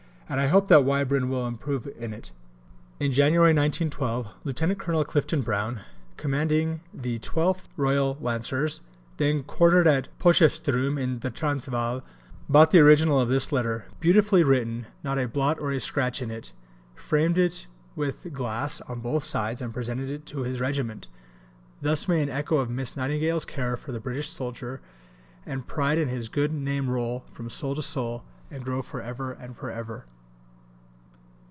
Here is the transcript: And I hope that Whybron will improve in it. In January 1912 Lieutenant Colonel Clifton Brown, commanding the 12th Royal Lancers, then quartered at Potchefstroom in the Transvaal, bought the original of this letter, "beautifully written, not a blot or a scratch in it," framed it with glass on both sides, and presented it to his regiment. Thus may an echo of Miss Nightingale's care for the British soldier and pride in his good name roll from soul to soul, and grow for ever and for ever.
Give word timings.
And 0.31 0.39
I 0.39 0.47
hope 0.47 0.69
that 0.69 0.85
Whybron 0.85 1.27
will 1.29 1.45
improve 1.45 1.87
in 1.99 2.13
it. 2.13 2.31
In 3.01 3.11
January 3.11 3.49
1912 3.49 4.29
Lieutenant 4.45 4.79
Colonel 4.79 5.03
Clifton 5.03 5.41
Brown, 5.41 5.81
commanding 6.15 6.79
the 6.93 7.19
12th 7.19 7.65
Royal 7.75 8.17
Lancers, 8.21 8.79
then 9.17 9.43
quartered 9.43 9.87
at 9.87 10.07
Potchefstroom 10.19 10.97
in 10.97 11.19
the 11.19 11.31
Transvaal, 11.31 12.01
bought 12.47 12.71
the 12.71 12.79
original 12.79 13.19
of 13.19 13.27
this 13.27 13.51
letter, 13.51 13.87
"beautifully 13.99 14.41
written, 14.41 14.85
not 15.03 15.19
a 15.19 15.27
blot 15.27 15.59
or 15.59 15.69
a 15.73 15.81
scratch 15.81 16.21
in 16.21 16.31
it," 16.31 16.53
framed 16.95 17.37
it 17.37 17.67
with 17.93 18.31
glass 18.31 18.79
on 18.79 19.01
both 19.01 19.25
sides, 19.25 19.61
and 19.61 19.73
presented 19.73 20.09
it 20.09 20.25
to 20.27 20.43
his 20.43 20.61
regiment. 20.61 21.09
Thus 21.81 22.07
may 22.07 22.21
an 22.23 22.29
echo 22.29 22.55
of 22.55 22.69
Miss 22.69 22.95
Nightingale's 22.95 23.43
care 23.43 23.75
for 23.75 23.91
the 23.91 23.99
British 23.99 24.29
soldier 24.29 24.79
and 25.45 25.67
pride 25.67 25.97
in 25.97 26.07
his 26.07 26.29
good 26.29 26.53
name 26.53 26.89
roll 26.89 27.25
from 27.33 27.49
soul 27.49 27.75
to 27.75 27.81
soul, 27.81 28.23
and 28.49 28.63
grow 28.63 28.81
for 28.81 29.01
ever 29.01 29.33
and 29.33 29.57
for 29.57 29.69
ever. 29.69 30.05